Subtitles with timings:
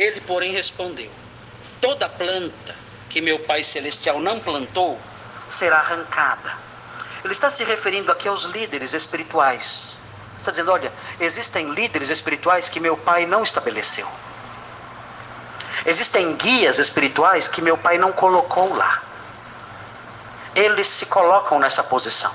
[0.00, 1.10] Ele, porém, respondeu:
[1.78, 2.74] Toda planta
[3.10, 4.98] que meu Pai Celestial não plantou
[5.46, 6.54] será arrancada.
[7.22, 9.90] Ele está se referindo aqui aos líderes espirituais.
[10.38, 10.90] Está dizendo: olha,
[11.20, 14.08] existem líderes espirituais que meu Pai não estabeleceu.
[15.84, 19.02] Existem guias espirituais que meu Pai não colocou lá.
[20.54, 22.32] Eles se colocam nessa posição.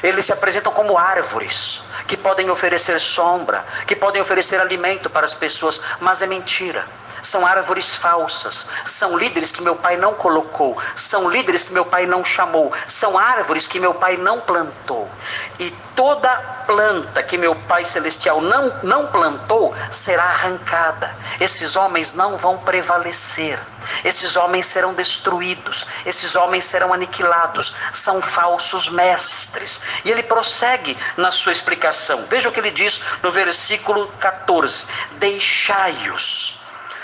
[0.00, 5.34] Eles se apresentam como árvores que podem oferecer sombra, que podem oferecer alimento para as
[5.34, 6.86] pessoas, mas é mentira.
[7.22, 12.04] São árvores falsas, são líderes que meu pai não colocou, são líderes que meu pai
[12.04, 15.10] não chamou, são árvores que meu pai não plantou.
[15.58, 16.28] E toda
[16.66, 21.14] planta que meu Pai Celestial não, não plantou será arrancada.
[21.40, 23.58] Esses homens não vão prevalecer.
[24.02, 29.80] Esses homens serão destruídos, esses homens serão aniquilados, são falsos mestres.
[30.04, 32.24] E ele prossegue na sua explicação.
[32.28, 36.60] Veja o que ele diz no versículo 14: Deixai-os,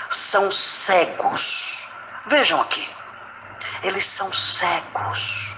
[0.08, 1.86] são cegos.
[2.26, 2.88] Vejam aqui,
[3.82, 5.49] eles são cegos.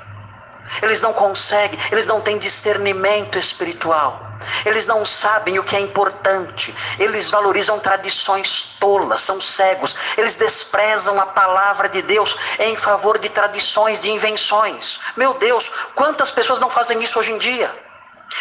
[0.80, 4.32] Eles não conseguem, eles não têm discernimento espiritual.
[4.64, 6.74] Eles não sabem o que é importante.
[6.98, 9.96] Eles valorizam tradições tolas, são cegos.
[10.16, 14.98] Eles desprezam a palavra de Deus em favor de tradições, de invenções.
[15.16, 17.72] Meu Deus, quantas pessoas não fazem isso hoje em dia?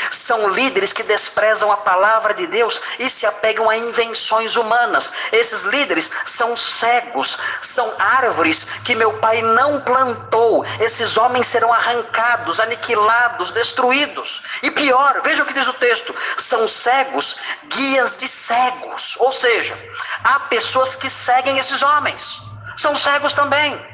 [0.10, 5.12] São líderes que desprezam a palavra de Deus e se apegam a invenções humanas.
[5.32, 10.66] Esses líderes são cegos, são árvores que meu pai não plantou.
[10.80, 14.42] Esses homens serão arrancados, aniquilados, destruídos.
[14.64, 19.16] E pior, veja o que diz o texto: são cegos, guias de cegos.
[19.20, 19.78] Ou seja,
[20.24, 22.40] há pessoas que seguem esses homens,
[22.78, 23.92] são cegos também.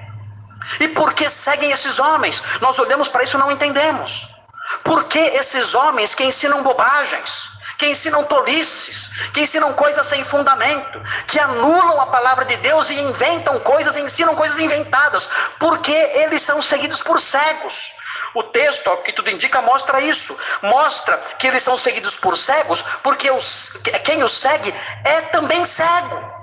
[0.80, 2.42] E por que seguem esses homens?
[2.60, 4.28] Nós olhamos para isso e não entendemos.
[4.88, 11.02] Por que esses homens que ensinam bobagens, que ensinam tolices, que ensinam coisas sem fundamento,
[11.28, 15.30] que anulam a palavra de Deus e inventam coisas ensinam coisas inventadas?
[15.60, 17.92] Porque eles são seguidos por cegos.
[18.34, 20.36] O texto, ao que tudo indica, mostra isso.
[20.64, 24.74] Mostra que eles são seguidos por cegos, porque os, quem os segue
[25.04, 26.34] é também cego.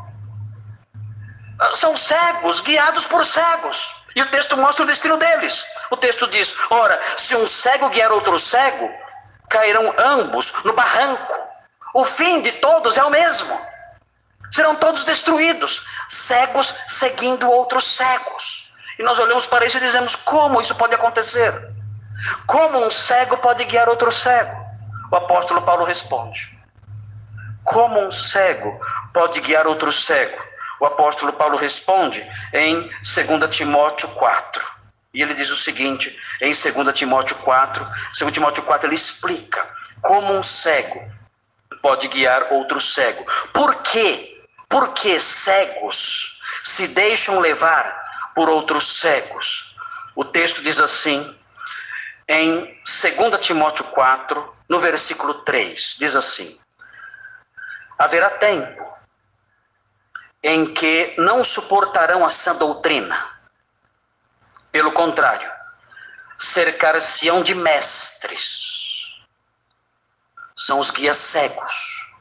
[1.77, 4.04] São cegos, guiados por cegos.
[4.15, 5.65] E o texto mostra o destino deles.
[5.91, 8.91] O texto diz: ora, se um cego guiar outro cego,
[9.49, 11.49] cairão ambos no barranco.
[11.95, 13.59] O fim de todos é o mesmo.
[14.51, 18.73] Serão todos destruídos, cegos seguindo outros cegos.
[18.99, 21.53] E nós olhamos para isso e dizemos: como isso pode acontecer?
[22.47, 24.65] Como um cego pode guiar outro cego?
[25.11, 26.57] O apóstolo Paulo responde:
[27.65, 28.81] Como um cego
[29.13, 30.54] pode guiar outro cego?
[30.81, 32.21] O apóstolo Paulo responde
[32.53, 34.75] em 2 Timóteo 4.
[35.12, 37.85] E ele diz o seguinte, em 2 Timóteo 4,
[38.19, 39.67] 2 Timóteo 4 ele explica
[40.03, 41.15] como um cego
[41.85, 43.27] pode guiar outro cego.
[43.53, 44.43] Por quê?
[44.71, 49.77] Porque cegos se deixam levar por outros cegos.
[50.17, 51.39] O texto diz assim,
[52.27, 56.59] em 2 Timóteo 4, no versículo 3, diz assim:
[57.99, 58.83] Haverá tempo
[60.44, 63.31] em que não suportarão a sã doutrina.
[64.71, 65.50] Pelo contrário,
[66.38, 69.15] cercar-se-ão de mestres.
[70.55, 72.12] São os guias cegos.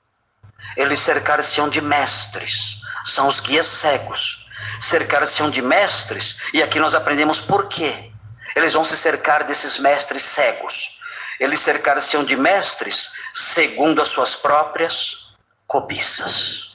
[0.77, 2.81] Eles cercar-se-ão de mestres.
[3.03, 4.49] São os guias cegos.
[4.79, 8.11] Cercar-se-ão de mestres, e aqui nós aprendemos por quê.
[8.55, 11.01] Eles vão se cercar desses mestres cegos.
[11.39, 15.27] Eles cercar-se-ão de mestres segundo as suas próprias
[15.67, 16.72] cobiças.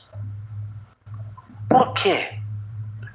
[1.68, 2.40] Por que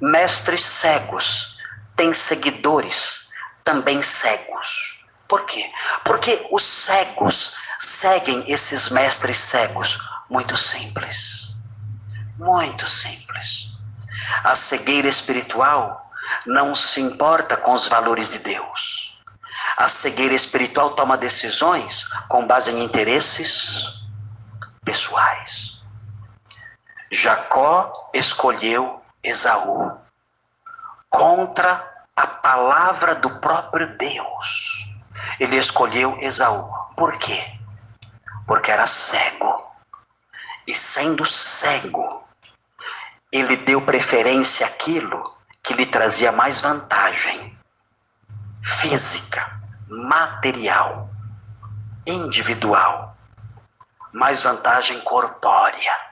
[0.00, 1.58] mestres cegos
[1.96, 3.30] têm seguidores
[3.64, 5.04] também cegos?
[5.28, 5.70] Por quê?
[6.04, 9.98] Porque os cegos seguem esses mestres cegos.
[10.30, 11.54] Muito simples.
[12.38, 13.74] Muito simples.
[14.42, 16.10] A cegueira espiritual
[16.46, 19.18] não se importa com os valores de Deus.
[19.76, 24.02] A cegueira espiritual toma decisões com base em interesses
[24.84, 25.73] pessoais.
[27.14, 30.00] Jacó escolheu Esaú
[31.08, 34.84] contra a palavra do próprio Deus.
[35.38, 36.68] Ele escolheu Esaú.
[36.96, 37.40] Por quê?
[38.46, 39.72] Porque era cego.
[40.66, 42.26] E sendo cego,
[43.30, 47.56] ele deu preferência àquilo que lhe trazia mais vantagem
[48.62, 51.08] física, material,
[52.06, 53.16] individual,
[54.12, 56.03] mais vantagem corpórea.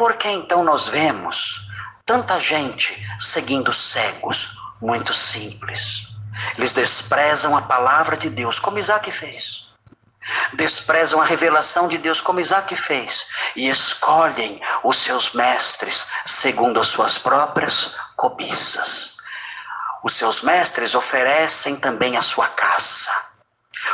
[0.00, 1.68] Por que então nós vemos
[2.06, 4.56] tanta gente seguindo cegos?
[4.80, 6.06] Muito simples.
[6.56, 9.68] Eles desprezam a palavra de Deus, como Isaac fez.
[10.54, 16.86] desprezam a revelação de Deus, como Isaac fez, e escolhem os seus mestres segundo as
[16.86, 19.16] suas próprias cobiças.
[20.02, 23.29] Os seus mestres oferecem também a sua caça.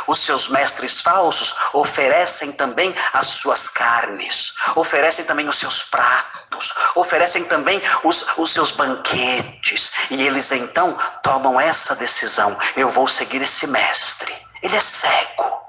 [0.05, 7.45] Os seus mestres falsos oferecem também as suas carnes, oferecem também os seus pratos, oferecem
[7.45, 9.91] também os, os seus banquetes.
[10.11, 14.35] E eles então tomam essa decisão: eu vou seguir esse mestre.
[14.61, 15.61] Ele é cego,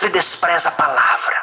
[0.00, 1.36] ele despreza a palavra,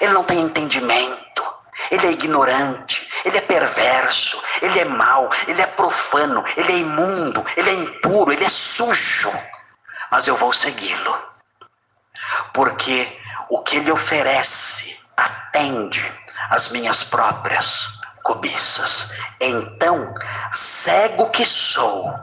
[0.00, 1.44] ele não tem entendimento,
[1.90, 7.44] ele é ignorante, ele é perverso, ele é mau, ele é profano, ele é imundo,
[7.56, 9.30] ele é impuro, ele é sujo.
[10.12, 11.18] Mas eu vou segui-lo,
[12.52, 13.18] porque
[13.48, 16.12] o que ele oferece atende
[16.50, 19.10] às minhas próprias cobiças.
[19.40, 20.14] Então,
[20.52, 22.14] cego que sou,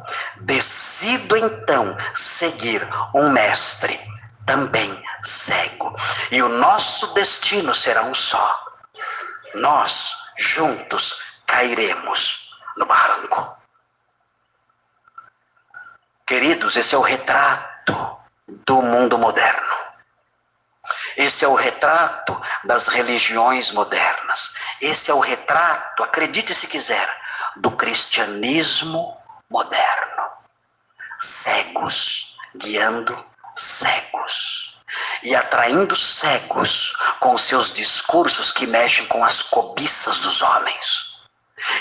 [0.41, 3.99] decido então seguir um mestre
[4.45, 5.97] também cego.
[6.29, 8.71] E o nosso destino será um só.
[9.55, 13.57] Nós juntos cairemos no barranco.
[16.27, 17.68] Queridos, esse é o retrato
[18.47, 19.69] do mundo moderno.
[21.17, 24.53] Esse é o retrato das religiões modernas.
[24.81, 27.07] Esse é o retrato, acredite se quiser,
[27.57, 29.17] do cristianismo
[29.51, 30.23] moderno.
[31.19, 33.25] Cegos guiando
[33.55, 34.79] cegos
[35.21, 41.08] e atraindo cegos com seus discursos que mexem com as cobiças dos homens.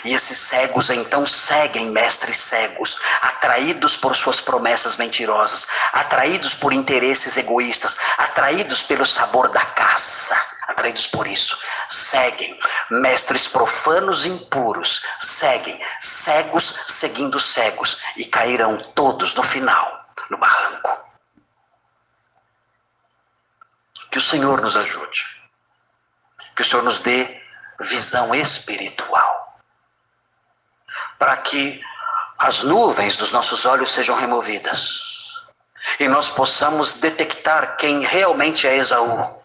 [0.04, 7.36] E esses cegos então seguem mestres cegos, atraídos por suas promessas mentirosas, atraídos por interesses
[7.36, 11.58] egoístas, atraídos pelo sabor da caça, atraídos por isso.
[11.88, 12.58] Seguem
[12.90, 19.98] mestres profanos e impuros, seguem cegos seguindo cegos e cairão todos no final
[20.30, 21.08] no barranco.
[24.10, 25.24] Que o Senhor nos ajude.
[26.56, 27.42] Que o Senhor nos dê
[27.80, 29.27] visão espiritual.
[31.48, 31.80] Que
[32.38, 35.00] as nuvens dos nossos olhos sejam removidas.
[35.98, 39.42] E nós possamos detectar quem realmente é Esaú.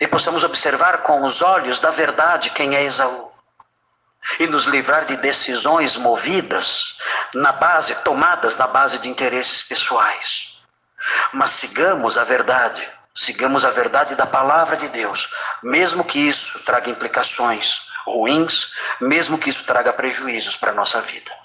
[0.00, 3.32] E possamos observar com os olhos da verdade quem é Esaú.
[4.40, 6.98] E nos livrar de decisões movidas
[7.34, 10.62] na base, tomadas na base de interesses pessoais.
[11.32, 15.32] Mas sigamos a verdade Sigamos a verdade da palavra de Deus,
[15.62, 21.43] mesmo que isso traga implicações ruins, mesmo que isso traga prejuízos para a nossa vida.